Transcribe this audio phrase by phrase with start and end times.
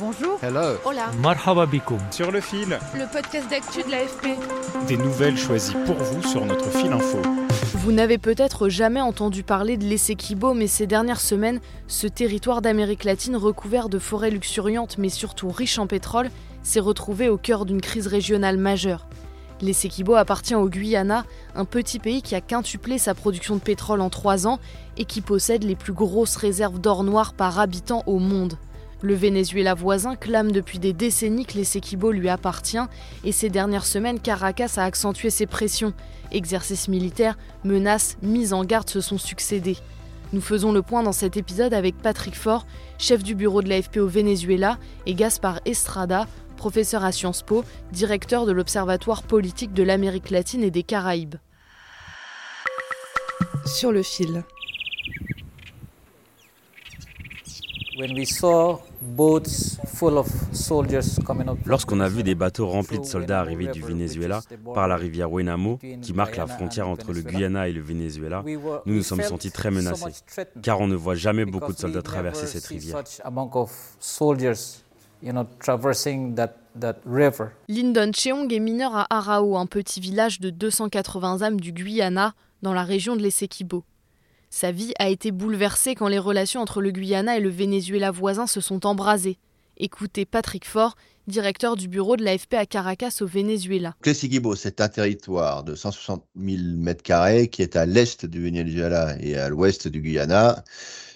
[0.00, 0.38] Bonjour.
[0.42, 0.76] Hello.
[0.84, 1.10] Hola.
[1.22, 1.98] Marhaba bikoum.
[2.10, 4.26] Sur le fil, Le podcast d'actu de l'AFP.
[4.88, 7.18] des nouvelles choisies pour vous sur notre fil info.
[7.74, 13.04] Vous n'avez peut-être jamais entendu parler de l'Essequibo, mais ces dernières semaines, ce territoire d'Amérique
[13.04, 16.30] latine recouvert de forêts luxuriantes mais surtout riche en pétrole
[16.62, 19.06] s'est retrouvé au cœur d'une crise régionale majeure.
[19.60, 24.10] L'Essequibo appartient au Guyana, un petit pays qui a quintuplé sa production de pétrole en
[24.10, 24.58] trois ans
[24.96, 28.54] et qui possède les plus grosses réserves d'or noir par habitant au monde.
[29.04, 32.78] Le Venezuela voisin clame depuis des décennies que l'Essequibo lui appartient
[33.22, 35.92] et ces dernières semaines, Caracas a accentué ses pressions.
[36.32, 39.76] Exercices militaires, menaces, mises en garde se sont succédés.
[40.32, 43.98] Nous faisons le point dans cet épisode avec Patrick Faure, chef du bureau de l'AFP
[43.98, 50.30] au Venezuela, et Gaspard Estrada, professeur à Sciences Po, directeur de l'Observatoire politique de l'Amérique
[50.30, 51.34] latine et des Caraïbes.
[53.66, 54.44] Sur le fil.
[57.96, 58.80] when we saw
[61.66, 64.40] Lorsqu'on a vu des bateaux remplis de soldats arriver du Venezuela
[64.74, 68.42] par la rivière Wenamo, qui marque la frontière entre le Guyana et le Venezuela,
[68.86, 70.22] nous nous sommes sentis très menacés,
[70.62, 73.02] car on ne voit jamais beaucoup de soldats traverser cette rivière.
[77.68, 82.72] Lyndon Cheong est mineur à Arao, un petit village de 280 âmes du Guyana, dans
[82.74, 83.84] la région de l'Essequibo.
[84.56, 88.46] Sa vie a été bouleversée quand les relations entre le Guyana et le Venezuela voisin
[88.46, 89.36] se sont embrasées.
[89.78, 90.94] Écoutez Patrick Faure,
[91.26, 93.96] directeur du bureau de l'AFP à Caracas au Venezuela.
[94.04, 99.16] L'Essequibo, c'est un territoire de 160 000 mètres carrés qui est à l'est du Venezuela
[99.18, 100.62] et à l'ouest du Guyana,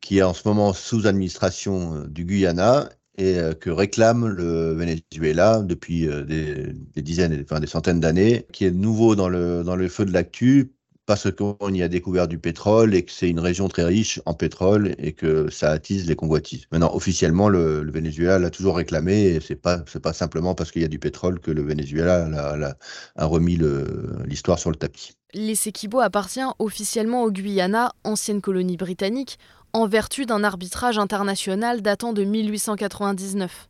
[0.00, 4.72] qui est en ce moment sous administration euh, du Guyana et euh, que réclame le
[4.72, 10.04] Venezuela depuis euh, des, dizaines, enfin des centaines d'années, qui est nouveau dans le feu
[10.04, 10.72] de l'actu
[11.10, 14.34] parce qu'on y a découvert du pétrole et que c'est une région très riche en
[14.34, 16.66] pétrole et que ça attise les convoitises.
[16.70, 20.84] Maintenant, officiellement, le, Venezuela l'a toujours réclamé et c'est pas pas simplement parce qu'il y
[20.84, 22.76] a du pétrole que le Venezuela l'a- l'a-
[23.16, 23.58] a remis
[24.24, 25.10] l'histoire sur le tapis.
[25.34, 29.36] L'Essequibo appartient officiellement au Guyana, ancienne colonie britannique,
[29.72, 33.68] en vertu d'un arbitrage international datant de 1899.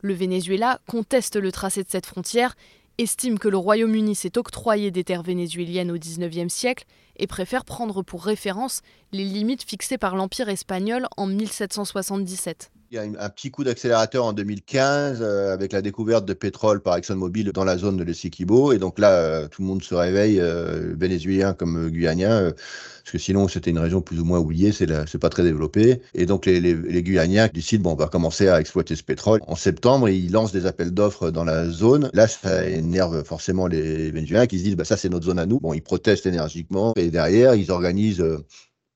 [0.00, 2.54] Le Venezuela conteste le tracé de cette frontière,
[2.98, 6.84] estime que le Royaume-Uni s'est octroyé des terres vénézuéliennes au XIXe siècle
[7.16, 8.82] et préfère prendre pour référence
[9.12, 12.70] les limites fixées par l'Empire espagnol en 1777.
[12.90, 16.80] Il y a un petit coup d'accélérateur en 2015 euh, avec la découverte de pétrole
[16.80, 18.72] par ExxonMobil dans la zone de l'Essequibo.
[18.72, 22.52] Et donc là, euh, tout le monde se réveille, euh, vénézuélien comme euh, guyanien, euh,
[22.52, 26.00] parce que sinon c'était une région plus ou moins oubliée, c'est pas très développé.
[26.14, 29.40] Et donc les, les, les Guyaniens décident, bon, on va commencer à exploiter ce pétrole.
[29.46, 32.08] En septembre, ils lancent des appels d'offres dans la zone.
[32.14, 35.44] Là, ça énerve forcément les Vénézuéliens qui se disent, bah, ça c'est notre zone à
[35.44, 35.60] nous.
[35.60, 36.94] Bon, ils protestent énergiquement.
[36.96, 38.24] Et derrière, ils organisent...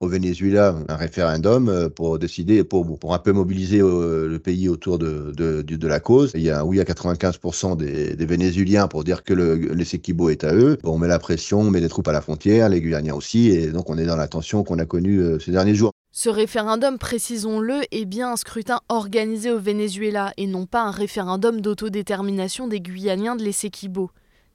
[0.00, 4.98] au Venezuela un référendum euh, pour décider, pour, un peu mobiliser euh, le pays autour
[4.98, 6.32] de, la cause.
[6.34, 10.30] Il y a un oui à 95% des, des Vénézuéliens pour dire que le, l'Essequibo
[10.30, 10.78] est à eux.
[10.84, 13.68] On met la pression, on met des troupes à la frontière, les Guyaniens aussi, et
[13.68, 15.92] donc on est dans la tension qu'on a connue euh, ces derniers jours.
[16.12, 21.60] Ce référendum, précisons-le, est bien un scrutin organisé au Venezuela et non pas un référendum
[21.60, 24.10] d'autodétermination des Guyaniens de l'Essequibo.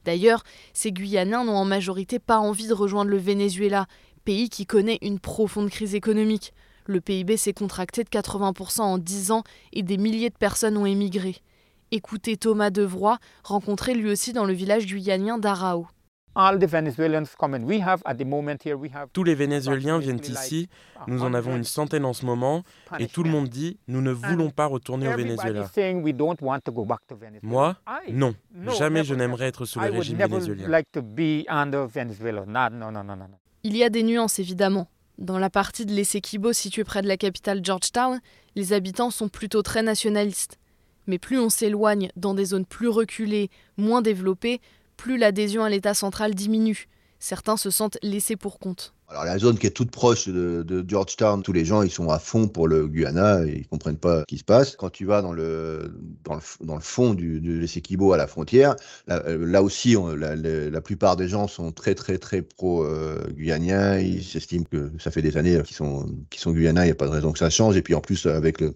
[0.06, 3.88] D'ailleurs, ces Guyanins n'ont en majorité pas envie de rejoindre le Venezuela,
[4.26, 6.54] pays qui connaît une profonde crise économique.
[6.88, 10.86] Le PIB s'est contracté de 80% en 10 ans et des milliers de personnes ont
[10.86, 11.38] émigré.
[11.92, 15.88] Écoutez Thomas Devroy, rencontré lui aussi dans le village guyanien d'Arao.
[19.14, 20.68] Tous les Vénézuéliens viennent ici,
[21.08, 22.64] nous en avons une centaine en ce moment,
[23.00, 25.70] et tout le monde dit nous ne voulons pas retourner au Venezuela.
[27.42, 27.78] Moi,
[28.12, 28.36] non,
[28.78, 30.68] jamais je n'aimerais être sous le régime vénézuélien.
[33.68, 34.88] Il y a des nuances évidemment.
[35.18, 38.22] Dans la partie de l'Essequibo située près de la capitale Georgetown,
[38.56, 40.60] les habitants sont plutôt très nationalistes.
[41.08, 44.62] Mais plus on s'éloigne dans des zones plus reculées, moins développées,
[44.98, 46.88] plus l'adhésion à l'État central diminue.
[47.18, 48.94] Certains se sentent laissés pour compte.
[49.08, 52.18] Alors la zone qui est toute proche de, Georgetown, tous les gens ils sont à
[52.18, 54.76] fond pour le Guyana et ils comprennent pas ce qui se passe.
[54.76, 55.94] Quand tu vas dans le
[56.24, 58.76] dans le, dans le fond du, l'Essequibo à la frontière,
[59.08, 63.20] là, euh, aussi la, plupart des gens sont très très très pro euh.
[63.38, 66.96] Ils s'estiment que ça fait des années qu'ils sont qu'ils sont guyanais, il n'y a
[66.96, 67.78] pas de raison que ça change.
[67.78, 68.74] Et puis en plus avec le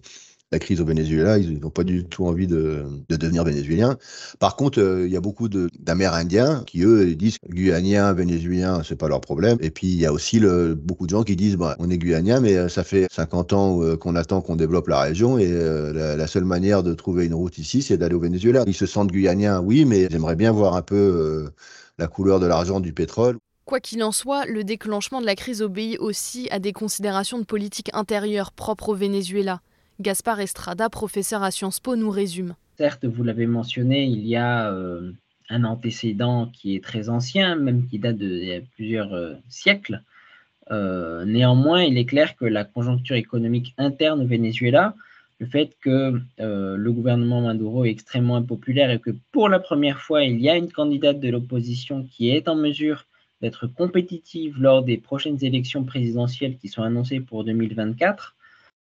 [0.52, 3.96] la crise au Venezuela, ils n'ont pas du tout envie de, de devenir vénézuéliens.
[4.40, 9.08] Par contre, euh, il y a beaucoup d'Amérindiens qui, eux, disent Guyanien, Vénézuélien, c'est pas
[9.08, 9.58] leur problème.
[9.60, 12.40] Et puis, il y a aussi beaucoup de gens qui disent bah, on est Guyanien,
[12.40, 16.26] mais euh, ça fait 50 ans euh, qu'on attend qu'on développe la région et la,
[16.26, 18.64] seule manière de trouver une route ici, c'est d'aller au Venezuela.
[18.66, 21.50] Ils se sentent Guyaniens, oui, mais j'aimerais bien voir un peu
[21.98, 23.38] la couleur de l'argent du pétrole.
[23.64, 27.44] Quoi qu'il en soit, le déclenchement de la crise obéit aussi à des considérations de
[27.44, 29.60] politique intérieure propres au Venezuela.
[30.00, 32.54] Gaspard Estrada, professeur à Sciences Po, nous résume.
[32.78, 35.12] Certes, vous l'avez mentionné, il y a euh,
[35.50, 40.02] un antécédent qui est très ancien, même qui date de plusieurs euh, siècles.
[40.70, 44.94] Euh, néanmoins, il est clair que la conjoncture économique interne au Venezuela,
[45.38, 50.22] le fait que le gouvernement Maduro est extrêmement impopulaire et que pour la première fois,
[50.22, 53.06] il y a une candidate de l'opposition qui est en mesure
[53.40, 58.36] d'être compétitive lors des prochaines élections présidentielles qui sont annoncées pour 2024,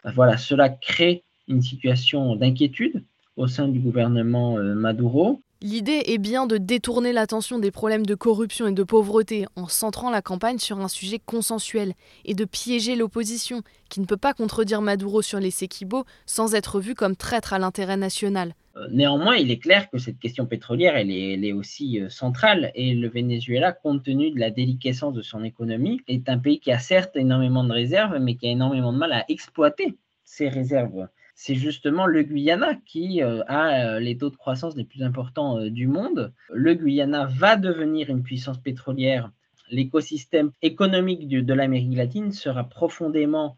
[0.05, 3.05] voilà, cela crée une situation d'inquiétude
[3.37, 5.43] au sein du gouvernement euh, Maduro.
[5.63, 10.09] L'idée est bien de détourner l'attention des problèmes de corruption et de pauvreté en centrant
[10.09, 11.93] la campagne sur un sujet consensuel
[12.25, 13.61] et de piéger l'opposition,
[13.91, 17.59] qui ne peut pas contredire Maduro sur les Sequibo sans être vu comme traître à
[17.59, 18.55] l'intérêt national.
[18.77, 23.11] Euh, néanmoins, il est clair que cette question pétrolière, est, aussi euh, centrale et le
[23.11, 27.17] Venezuela, compte tenu de la déliquescence de son économie, est un pays qui a certes
[27.17, 31.07] énormément de réserves, mais qui a énormément de mal à exploiter ces réserves.
[31.43, 35.87] C'est justement le Guyana qui euh, a les taux de croissance les plus importants du
[35.87, 36.35] monde.
[36.53, 39.33] Le Guyana va devenir une puissance pétrolière.
[39.71, 43.57] L'écosystème économique de l'Amérique latine sera profondément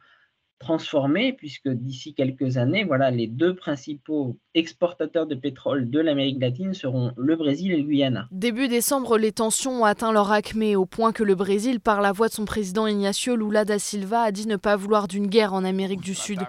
[0.63, 6.73] transformé, puisque d'ici quelques années, voilà, les deux principaux exportateurs de pétrole de l'Amérique latine
[6.73, 8.29] seront le Brésil et le Guyana.
[8.31, 12.13] Début décembre, les tensions ont atteint leur acmé, au point que le Brésil, par la
[12.13, 15.53] voix de son président Ignacio Lula da Silva, a dit ne pas vouloir d'une guerre
[15.53, 16.41] en Amérique du Sud.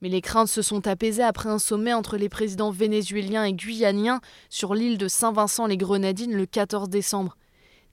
[0.00, 4.20] Mais les craintes se sont apaisées après un sommet entre les présidents vénézuéliens et guyaniens
[4.48, 7.36] sur l'île de Saint-Vincent-les-Grenadines le 14 décembre.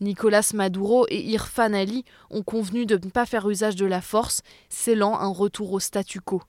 [0.02, 4.42] Nicolas Maduro et Irfan Ali ont convenu de ne pas faire usage de la force,
[4.70, 6.42] scellant un retour au statu quo.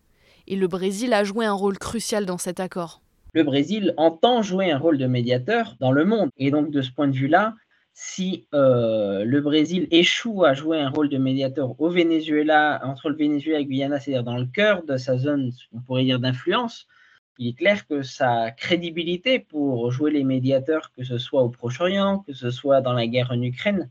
[0.47, 3.03] Et le Brésil a joué un rôle crucial dans cet accord.
[3.33, 6.31] Le Brésil entend jouer un rôle de médiateur dans le monde.
[6.39, 7.55] Et donc de ce point de vue-là,
[7.93, 13.17] si euh, le Brésil échoue à jouer un rôle de médiateur au Venezuela, entre le
[13.17, 16.87] Venezuela et Guyana, c'est-à-dire dans le cœur de sa zone, on pourrait dire d'influence,
[17.39, 22.21] il est clair que sa crédibilité pour jouer les médiateurs, que ce soit au Proche-Orient,
[22.21, 23.91] que ce soit dans la guerre en Ukraine,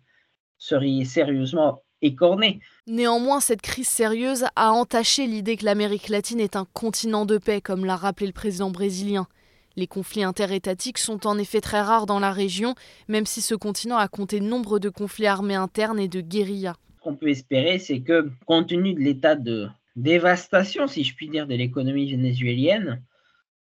[0.57, 2.59] serait sérieusement écornée.
[2.88, 7.62] Néanmoins, cette crise sérieuse a entaché l'idée que l'Amérique latine est un continent de paix,
[7.62, 9.27] comme l'a rappelé le président brésilien.
[9.75, 12.75] Les conflits interétatiques sont en effet très rares dans la région,
[13.07, 16.75] même si ce continent a compté nombre de conflits armés internes et de guérillas.
[16.97, 21.27] Ce qu'on peut espérer, c'est que, compte tenu de l'état de dévastation, si je puis
[21.27, 23.01] dire, de l'économie vénézuélienne,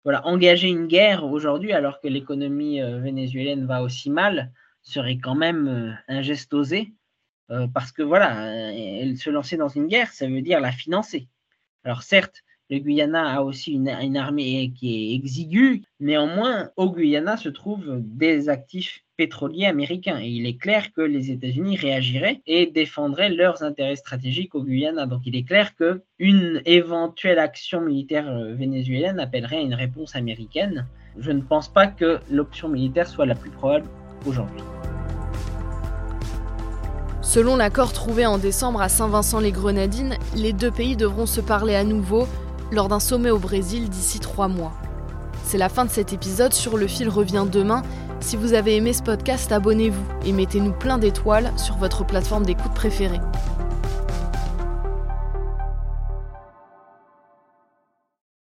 [0.04, 4.52] voilà, engager une guerre aujourd'hui alors que l'économie euh, vénézuélienne va aussi mal
[4.82, 6.93] serait quand même euh, un geste osé
[7.50, 8.72] euh, parce que voilà,
[9.16, 11.28] se lancer dans une guerre, ça veut dire la financer.
[11.84, 15.82] Alors certes, le Guyana a aussi une, armée qui est exiguë.
[16.00, 20.19] Néanmoins, au Guyana se trouvent des actifs pétroliers américains.
[20.19, 25.05] Et il est clair que les États-Unis réagiraient et défendraient leurs intérêts stratégiques au Guyana.
[25.05, 30.86] Donc il est clair qu'une éventuelle action militaire euh, vénézuélienne appellerait une réponse américaine.
[31.19, 33.86] Je ne pense pas que l'option militaire soit la plus probable
[34.24, 34.62] aujourd'hui.
[37.20, 42.26] Selon l'accord trouvé en décembre à Saint-Vincent-les-Grenadines, les deux pays devront se parler à nouveau
[42.72, 44.72] lors d'un sommet au Brésil d'ici trois mois.
[45.44, 47.82] C'est la fin de cet épisode, sur le fil revient demain.
[48.20, 52.72] Si vous avez aimé ce podcast, abonnez-vous et mettez-nous plein d'étoiles sur votre plateforme d'écoute
[52.72, 53.20] préférée.